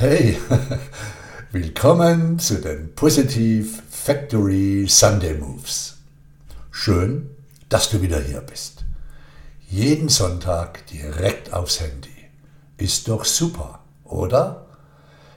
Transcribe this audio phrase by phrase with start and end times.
[0.00, 0.38] Hey,
[1.52, 5.98] willkommen zu den Positive Factory Sunday Moves.
[6.70, 7.28] Schön,
[7.68, 8.86] dass du wieder hier bist.
[9.68, 12.16] Jeden Sonntag direkt aufs Handy.
[12.78, 14.68] Ist doch super, oder?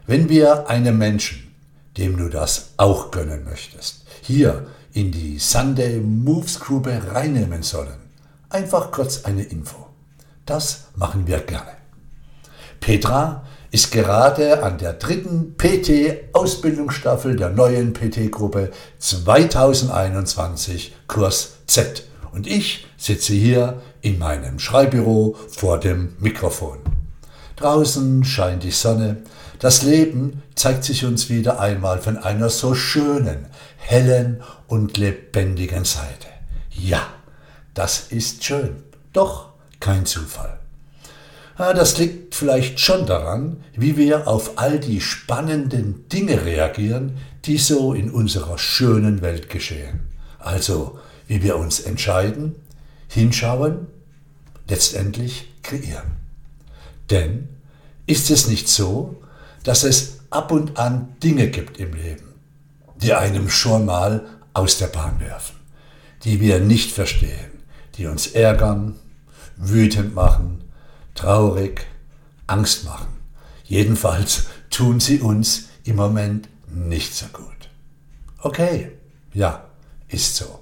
[0.07, 1.53] Wenn wir einem Menschen,
[1.97, 7.99] dem du das auch gönnen möchtest, hier in die Sunday Moves Gruppe reinnehmen sollen,
[8.47, 9.87] einfach kurz eine Info.
[10.45, 11.82] Das machen wir gerne.
[12.79, 22.03] Petra ist gerade an der dritten PT-Ausbildungsstaffel der neuen PT-Gruppe 2021 Kurs Z.
[22.31, 26.79] Und ich sitze hier in meinem Schreibbüro vor dem Mikrofon.
[27.55, 29.17] Draußen scheint die Sonne.
[29.59, 33.47] Das Leben zeigt sich uns wieder einmal von einer so schönen,
[33.77, 36.27] hellen und lebendigen Seite.
[36.69, 37.01] Ja,
[37.73, 38.83] das ist schön.
[39.13, 40.62] Doch kein Zufall.
[41.57, 47.93] Das liegt vielleicht schon daran, wie wir auf all die spannenden Dinge reagieren, die so
[47.93, 50.01] in unserer schönen Welt geschehen.
[50.39, 52.55] Also, wie wir uns entscheiden,
[53.07, 53.87] hinschauen,
[54.67, 56.17] letztendlich kreieren.
[57.09, 57.49] Denn
[58.07, 59.21] ist es nicht so,
[59.63, 62.33] dass es ab und an Dinge gibt im Leben,
[63.01, 65.55] die einem schon mal aus der Bahn werfen,
[66.23, 67.51] die wir nicht verstehen,
[67.95, 68.95] die uns ärgern,
[69.57, 70.62] wütend machen,
[71.15, 71.85] traurig,
[72.47, 73.07] Angst machen.
[73.63, 77.69] Jedenfalls tun sie uns im Moment nicht so gut.
[78.39, 78.91] Okay,
[79.33, 79.65] ja,
[80.07, 80.59] ist so.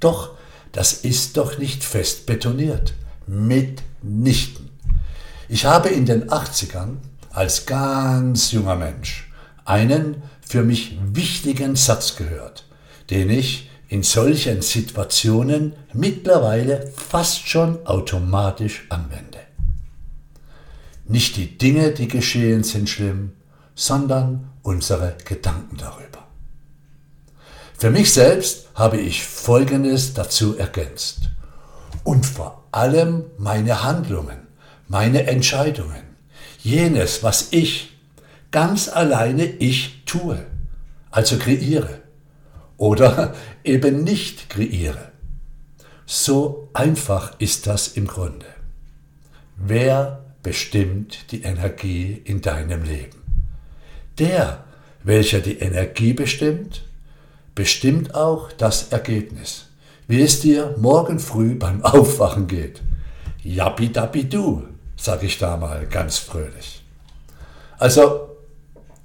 [0.00, 0.36] Doch
[0.72, 2.94] das ist doch nicht fest betoniert.
[3.26, 4.70] Mitnichten.
[5.48, 6.98] Ich habe in den 80ern
[7.30, 9.30] als ganz junger Mensch
[9.64, 12.64] einen für mich wichtigen Satz gehört,
[13.10, 19.38] den ich in solchen Situationen mittlerweile fast schon automatisch anwende.
[21.08, 23.32] Nicht die Dinge, die geschehen, sind schlimm,
[23.74, 26.26] sondern unsere Gedanken darüber.
[27.78, 31.30] Für mich selbst habe ich Folgendes dazu ergänzt.
[32.04, 34.38] Und vor allem meine Handlungen,
[34.88, 36.02] meine Entscheidungen,
[36.58, 37.96] jenes, was ich
[38.50, 40.44] ganz alleine ich tue,
[41.10, 42.00] also kreiere
[42.76, 45.12] oder eben nicht kreiere.
[46.04, 48.46] So einfach ist das im Grunde.
[49.56, 53.18] Wer bestimmt die Energie in deinem Leben?
[54.18, 54.64] Der,
[55.02, 56.84] welcher die Energie bestimmt,
[57.54, 59.66] bestimmt auch das Ergebnis.
[60.06, 62.80] Wie es dir morgen früh beim Aufwachen geht.
[63.42, 66.82] Jappi-dappi-du, sag ich da mal ganz fröhlich.
[67.78, 68.30] Also,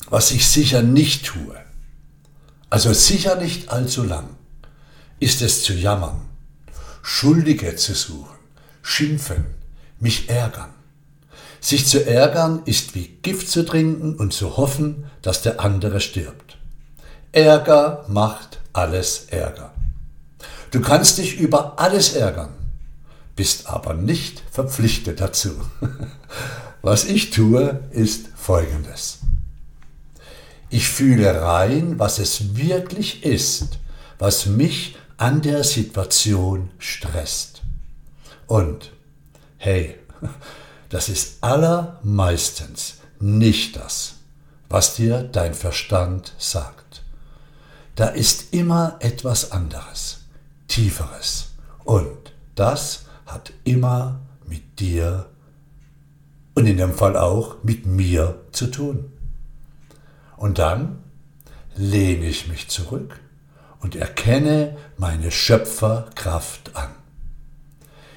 [0.09, 1.57] was ich sicher nicht tue,
[2.69, 4.29] also sicher nicht allzu lang,
[5.19, 6.21] ist es zu jammern,
[7.01, 8.37] Schuldige zu suchen,
[8.81, 9.43] schimpfen,
[9.99, 10.69] mich ärgern.
[11.63, 16.57] Sich zu ärgern ist wie Gift zu trinken und zu hoffen, dass der andere stirbt.
[17.31, 19.71] Ärger macht alles Ärger.
[20.71, 22.49] Du kannst dich über alles ärgern,
[23.37, 25.51] bist aber nicht verpflichtet dazu.
[26.81, 29.19] Was ich tue, ist Folgendes.
[30.69, 33.77] Ich fühle rein, was es wirklich ist,
[34.19, 37.61] was mich an der Situation stresst.
[38.47, 38.91] Und
[39.57, 39.95] hey,
[40.93, 44.17] das ist allermeistens nicht das,
[44.69, 47.01] was dir dein Verstand sagt.
[47.95, 50.25] Da ist immer etwas anderes,
[50.67, 51.53] tieferes.
[51.83, 55.25] Und das hat immer mit dir
[56.53, 59.11] und in dem Fall auch mit mir zu tun.
[60.37, 60.99] Und dann
[61.75, 63.19] lehne ich mich zurück
[63.79, 66.91] und erkenne meine Schöpferkraft an.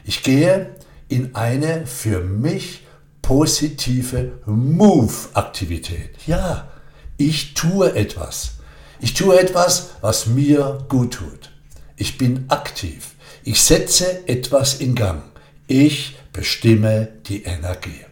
[0.05, 0.76] Ich gehe
[1.09, 2.83] in eine für mich
[3.23, 6.11] positive Move-Aktivität.
[6.27, 6.69] Ja,
[7.17, 8.59] ich tue etwas.
[9.01, 11.51] Ich tue etwas, was mir gut tut.
[11.97, 13.15] Ich bin aktiv.
[13.43, 15.23] Ich setze etwas in Gang.
[15.67, 18.05] Ich bestimme die Energie.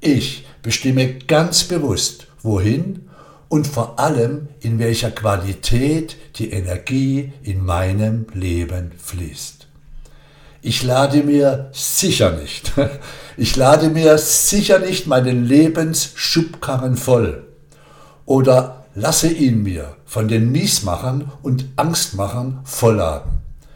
[0.00, 3.08] Ich bestimme ganz bewusst, wohin
[3.48, 9.63] und vor allem in welcher Qualität die Energie in meinem Leben fließt.
[10.66, 12.72] Ich lade mir sicher nicht,
[13.36, 17.46] ich lade mir sicher nicht meinen Lebensschubkarren voll
[18.24, 23.30] oder lasse ihn mir von den Miesmachern und Angstmachern vollladen.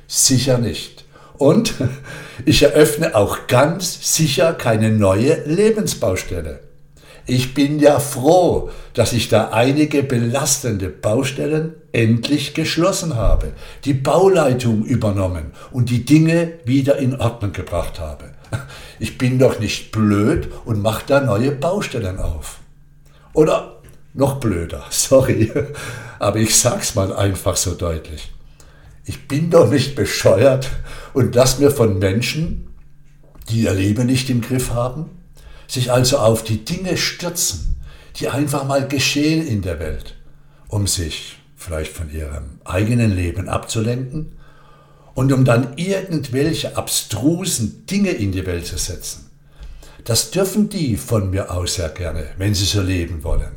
[0.06, 1.04] Sicher nicht.
[1.36, 1.74] Und
[2.46, 6.60] ich eröffne auch ganz sicher keine neue Lebensbaustelle.
[7.28, 13.52] Ich bin ja froh, dass ich da einige belastende Baustellen endlich geschlossen habe,
[13.84, 18.30] die Bauleitung übernommen und die Dinge wieder in Ordnung gebracht habe.
[18.98, 22.60] Ich bin doch nicht blöd und mache da neue Baustellen auf.
[23.34, 23.82] Oder
[24.14, 25.52] noch blöder, sorry,
[26.18, 28.32] aber ich sag's mal einfach so deutlich.
[29.04, 30.70] Ich bin doch nicht bescheuert
[31.12, 32.68] und lass mir von Menschen,
[33.50, 35.10] die ihr Leben nicht im Griff haben,
[35.68, 37.76] sich also auf die Dinge stürzen,
[38.16, 40.16] die einfach mal geschehen in der Welt,
[40.66, 44.32] um sich vielleicht von ihrem eigenen Leben abzulenken
[45.14, 49.30] und um dann irgendwelche abstrusen Dinge in die Welt zu setzen.
[50.04, 53.56] Das dürfen die von mir aus sehr gerne, wenn sie so leben wollen.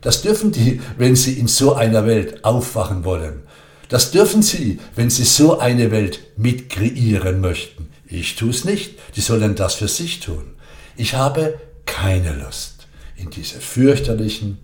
[0.00, 3.42] Das dürfen die, wenn sie in so einer Welt aufwachen wollen.
[3.88, 7.88] Das dürfen sie, wenn sie so eine Welt mitkreieren möchten.
[8.06, 10.57] Ich tue es nicht, die sollen das für sich tun.
[10.98, 14.58] Ich habe keine Lust, in diese fürchterlichen,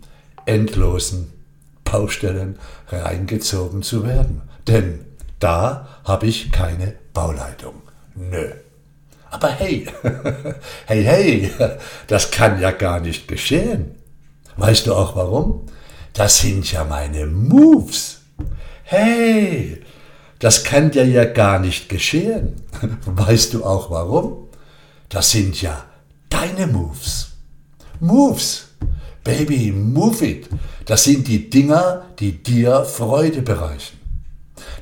[0.45, 1.31] endlosen
[1.85, 2.59] Baustellen
[2.89, 4.41] reingezogen zu werden.
[4.67, 4.99] Denn
[5.39, 7.75] da habe ich keine Bauleitung.
[8.15, 8.51] Nö.
[9.31, 9.87] Aber hey,
[10.87, 11.51] hey, hey,
[12.07, 13.95] das kann ja gar nicht geschehen.
[14.57, 15.67] Weißt du auch warum?
[16.11, 18.23] Das sind ja meine Moves.
[18.83, 19.81] Hey,
[20.39, 22.61] das kann dir ja gar nicht geschehen.
[23.05, 24.49] Weißt du auch warum?
[25.07, 25.85] Das sind ja
[26.29, 27.31] deine Moves.
[27.99, 28.67] Moves.
[29.23, 30.47] Baby, move it.
[30.85, 33.97] Das sind die Dinger, die dir Freude bereichen.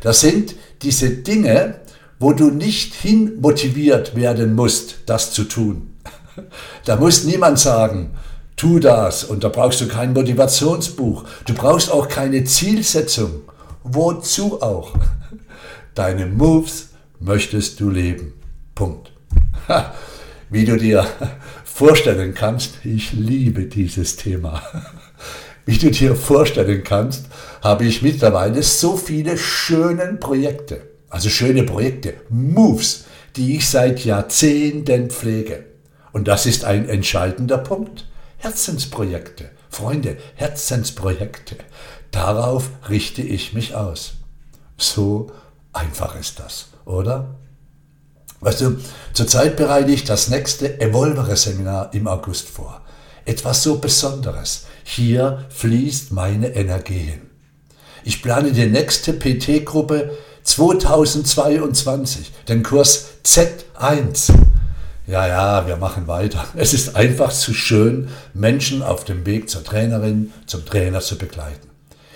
[0.01, 1.79] Das sind diese Dinge,
[2.19, 5.89] wo du nicht hin motiviert werden musst, das zu tun.
[6.85, 8.09] Da muss niemand sagen,
[8.55, 11.25] tu das und da brauchst du kein Motivationsbuch.
[11.45, 13.41] Du brauchst auch keine Zielsetzung.
[13.83, 14.93] Wozu auch?
[15.95, 16.89] Deine Moves
[17.19, 18.33] möchtest du leben.
[18.73, 19.11] Punkt.
[20.53, 21.03] Wie du dir
[21.63, 24.61] vorstellen kannst, ich liebe dieses Thema.
[25.65, 27.25] Wie du dir vorstellen kannst,
[27.63, 33.05] habe ich mittlerweile so viele schöne Projekte, also schöne Projekte, Moves,
[33.35, 35.65] die ich seit Jahrzehnten pflege.
[36.11, 38.07] Und das ist ein entscheidender Punkt.
[38.37, 39.49] Herzensprojekte.
[39.71, 41.55] Freunde, Herzensprojekte.
[42.11, 44.17] Darauf richte ich mich aus.
[44.77, 45.31] So
[45.71, 47.39] einfach ist das, oder?
[48.43, 48.77] Weißt du,
[49.13, 52.81] zurzeit bereite ich das nächste Evolvere-Seminar im August vor.
[53.23, 54.65] Etwas so Besonderes.
[54.83, 57.21] Hier fließt meine Energie hin.
[58.03, 60.11] Ich plane die nächste PT-Gruppe
[60.43, 64.33] 2022, den Kurs Z1.
[65.07, 66.45] Ja, ja, wir machen weiter.
[66.55, 71.72] Es ist einfach zu schön, Menschen auf dem Weg zur Trainerin, zum Trainer zu begleiten.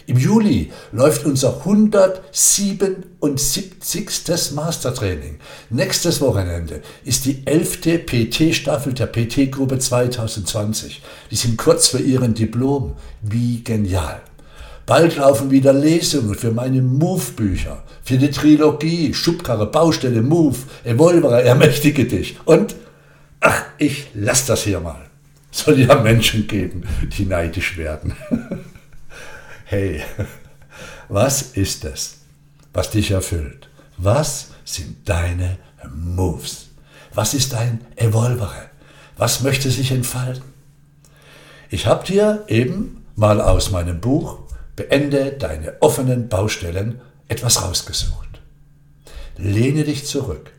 [0.08, 4.54] Im Juli läuft unser 177.
[4.56, 5.36] Mastertraining.
[5.70, 8.06] Nächstes Wochenende ist die 11.
[8.06, 11.02] PT-Staffel der PT-Gruppe 2020.
[11.30, 12.94] Die sind kurz für ihren Diplom.
[13.22, 14.22] Wie genial.
[14.86, 20.56] Bald laufen wieder Lesungen für meine Move-Bücher, für die Trilogie, Schubkarre, Baustelle, Move,
[20.86, 22.38] Evolver, ermächtige dich.
[22.46, 22.78] Und,
[23.42, 25.06] ach, ich lass das hier mal.
[25.52, 26.84] Soll ja Menschen geben,
[27.18, 28.16] die neidisch werden.
[29.68, 30.02] hey,
[31.10, 32.20] was ist es,
[32.74, 33.70] was dich erfüllt?
[33.98, 35.58] Was sind deine
[35.94, 36.70] Moves?
[37.14, 38.70] Was ist dein Evolvere?
[39.18, 40.44] Was möchte sich entfalten?
[41.70, 44.40] Ich habe dir eben mal aus meinem Buch
[44.76, 48.42] Beende deine offenen Baustellen etwas rausgesucht.
[49.36, 50.52] Lehne dich zurück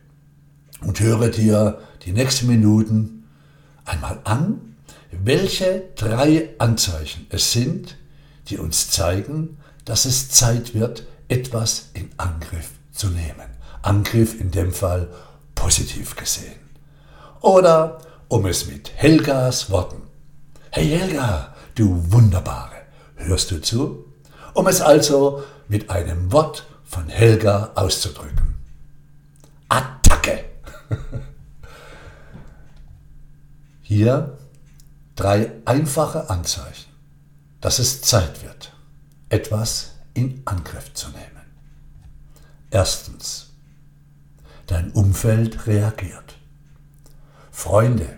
[0.81, 3.25] und höre dir die nächsten Minuten
[3.84, 4.75] einmal an,
[5.12, 7.96] welche drei Anzeichen es sind,
[8.49, 13.49] die uns zeigen, dass es Zeit wird, etwas in Angriff zu nehmen.
[13.83, 15.09] Angriff in dem Fall
[15.55, 16.59] positiv gesehen.
[17.40, 20.02] Oder um es mit Helgas Worten.
[20.71, 22.76] Hey Helga, du Wunderbare,
[23.17, 24.05] hörst du zu?
[24.55, 28.55] Um es also mit einem Wort von Helga auszudrücken.
[29.69, 30.45] Attacke!
[33.83, 34.37] Hier
[35.14, 36.88] drei einfache Anzeichen
[37.61, 38.73] dass es Zeit wird,
[39.29, 41.25] etwas in Angriff zu nehmen.
[42.71, 43.50] Erstens,
[44.67, 46.37] dein Umfeld reagiert.
[47.50, 48.17] Freunde,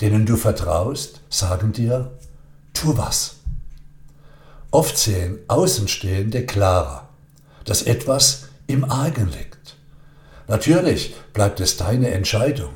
[0.00, 2.18] denen du vertraust, sagen dir,
[2.74, 3.36] tu was.
[4.70, 7.08] Oft sehen Außenstehende klarer,
[7.64, 9.76] dass etwas im Argen liegt.
[10.48, 12.72] Natürlich bleibt es deine Entscheidung,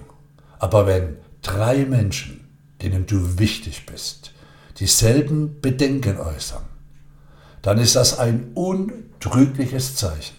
[0.59, 2.49] aber wenn drei Menschen,
[2.83, 4.33] denen du wichtig bist,
[4.79, 6.65] dieselben Bedenken äußern,
[7.63, 10.37] dann ist das ein untrügliches Zeichen,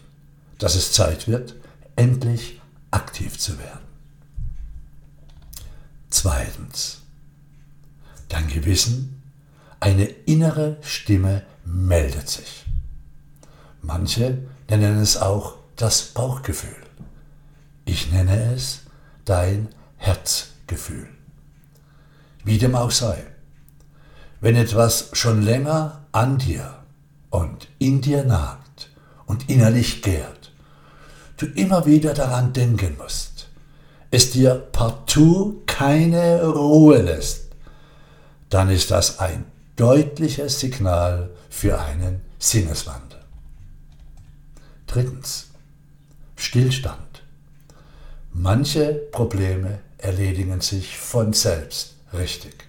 [0.59, 1.55] dass es Zeit wird,
[1.95, 3.85] endlich aktiv zu werden.
[6.09, 7.01] Zweitens,
[8.29, 9.21] dein Gewissen,
[9.79, 12.65] eine innere Stimme meldet sich.
[13.81, 14.37] Manche
[14.69, 16.75] nennen es auch das Bauchgefühl.
[17.85, 18.81] Ich nenne es
[19.25, 21.07] dein Herzgefühl.
[22.43, 23.25] Wie dem auch sei.
[24.41, 26.75] Wenn etwas schon länger an dir
[27.29, 28.89] und in dir nagt
[29.25, 30.51] und innerlich gärt,
[31.37, 33.49] du immer wieder daran denken musst,
[34.11, 37.47] es dir partout keine Ruhe lässt,
[38.49, 43.19] dann ist das ein deutliches Signal für einen Sinneswandel.
[44.87, 45.47] Drittens,
[46.35, 47.23] Stillstand.
[48.31, 52.67] Manche Probleme erledigen sich von selbst, richtig.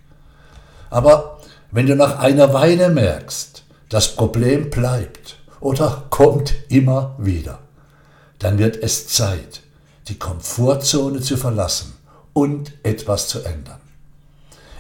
[0.91, 1.38] Aber
[1.71, 7.59] wenn du nach einer Weile merkst, das Problem bleibt oder kommt immer wieder,
[8.39, 9.61] dann wird es Zeit,
[10.09, 11.95] die Komfortzone zu verlassen
[12.33, 13.81] und etwas zu ändern.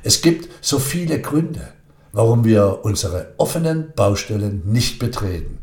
[0.02, 1.68] Es gibt so viele Gründe,
[2.12, 5.58] warum wir unsere offenen Baustellen nicht betreten.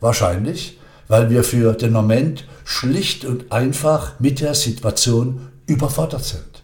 [0.00, 6.62] Wahrscheinlich, weil wir für den Moment schlicht und einfach mit der Situation überfordert sind.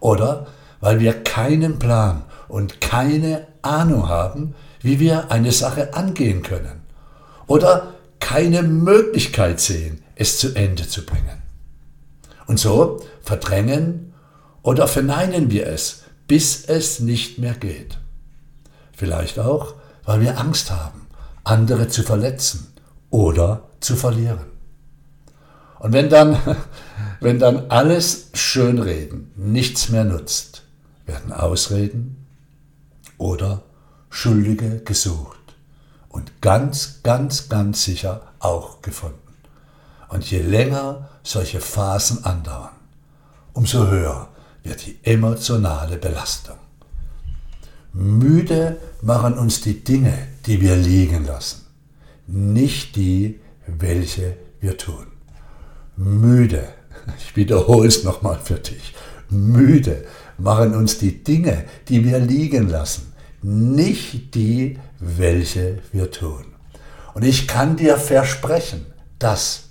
[0.00, 0.46] Oder
[0.80, 6.82] weil wir keinen Plan und keine Ahnung haben, wie wir eine Sache angehen können.
[7.46, 11.42] Oder keine Möglichkeit sehen, es zu Ende zu bringen.
[12.46, 14.14] Und so verdrängen
[14.62, 17.98] oder verneinen wir es, bis es nicht mehr geht.
[18.96, 19.74] Vielleicht auch,
[20.04, 21.06] weil wir Angst haben,
[21.42, 22.72] andere zu verletzen
[23.10, 24.46] oder zu verlieren.
[25.78, 26.38] Und wenn dann,
[27.20, 30.62] wenn dann alles Schönreden nichts mehr nutzt,
[31.06, 32.23] werden Ausreden
[33.18, 33.62] oder
[34.10, 35.56] Schuldige gesucht
[36.08, 39.18] und ganz, ganz, ganz sicher auch gefunden.
[40.08, 42.76] Und je länger solche Phasen andauern,
[43.52, 44.28] umso höher
[44.62, 46.56] wird die emotionale Belastung.
[47.92, 50.16] Müde machen uns die Dinge,
[50.46, 51.66] die wir liegen lassen,
[52.26, 55.06] nicht die, welche wir tun.
[55.96, 56.68] Müde,
[57.18, 58.94] ich wiederhole es nochmal für dich,
[59.30, 60.04] müde
[60.38, 63.12] machen uns die Dinge, die wir liegen lassen,
[63.42, 66.44] nicht die, welche wir tun.
[67.14, 68.86] Und ich kann dir versprechen,
[69.18, 69.64] dass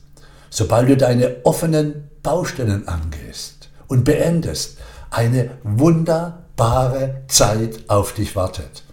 [0.50, 4.78] sobald du deine offenen Baustellen angehst und beendest,
[5.10, 8.84] eine wunderbare Zeit auf dich wartet.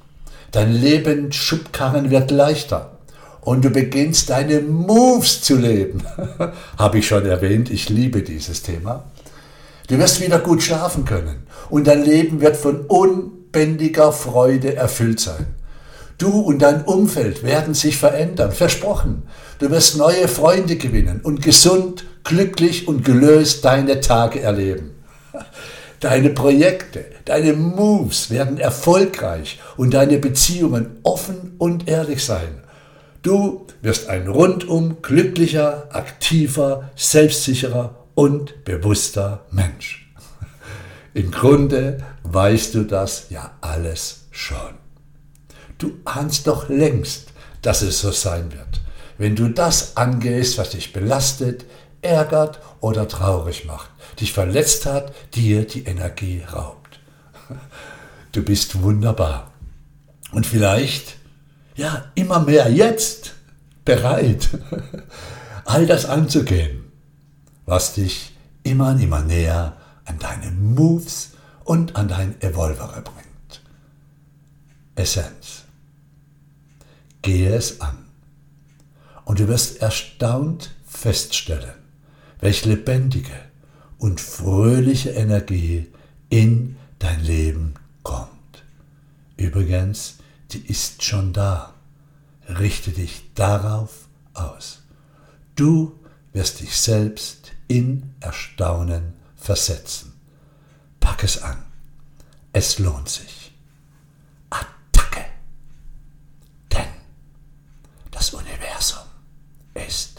[0.52, 2.98] Dein Leben Schubkarren wird leichter
[3.42, 6.02] und du beginnst deine Moves zu leben.
[6.78, 9.04] Habe ich schon erwähnt, ich liebe dieses Thema.
[9.90, 15.47] Du wirst wieder gut schlafen können und dein Leben wird von unbändiger Freude erfüllt sein.
[16.16, 19.25] Du und dein Umfeld werden sich verändern, versprochen.
[19.59, 24.92] Du wirst neue Freunde gewinnen und gesund, glücklich und gelöst deine Tage erleben.
[25.99, 32.62] Deine Projekte, deine Moves werden erfolgreich und deine Beziehungen offen und ehrlich sein.
[33.20, 40.12] Du wirst ein rundum glücklicher, aktiver, selbstsicherer und bewusster Mensch.
[41.14, 44.79] Im Grunde weißt du das ja alles schon.
[45.79, 48.81] Du ahnst doch längst, dass es so sein wird,
[49.19, 51.64] wenn du das angehst, was dich belastet,
[52.02, 53.90] ärgert oder traurig macht,
[54.21, 57.00] dich verletzt hat, dir die Energie raubt.
[58.33, 59.50] Du bist wunderbar.
[60.33, 61.17] Und vielleicht,
[61.75, 63.35] ja, immer mehr jetzt
[63.85, 64.49] bereit,
[65.64, 66.89] all das anzugehen,
[67.70, 68.32] was dich
[68.64, 73.62] immer und immer näher an deine Moves und an dein Evolvere bringt.
[74.96, 75.62] Essenz.
[77.22, 77.96] Gehe es an.
[79.24, 81.76] Und du wirst erstaunt feststellen,
[82.40, 83.38] welch lebendige
[83.98, 85.86] und fröhliche Energie
[86.28, 88.64] in dein Leben kommt.
[89.36, 90.16] Übrigens,
[90.50, 91.72] die ist schon da.
[92.48, 94.80] Richte dich darauf aus.
[95.54, 96.00] Du
[96.32, 100.12] wirst dich selbst in Erstaunen versetzen.
[100.98, 101.64] Pack es an.
[102.52, 103.52] Es lohnt sich.
[104.50, 105.24] Attacke.
[106.72, 106.88] Denn
[108.10, 109.06] das Universum
[109.74, 110.10] ist